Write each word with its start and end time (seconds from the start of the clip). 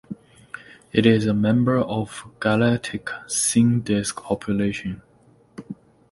It 0.91 1.05
is 1.05 1.27
a 1.27 1.33
member 1.35 1.77
of 1.77 2.23
the 2.25 2.31
Galactic 2.39 3.11
thin 3.29 3.81
disk 3.81 4.23
population. 4.23 5.03